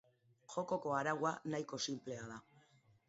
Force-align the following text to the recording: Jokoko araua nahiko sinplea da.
Jokoko 0.53 0.95
araua 1.01 1.33
nahiko 1.55 1.79
sinplea 1.85 2.25
da. 2.35 2.41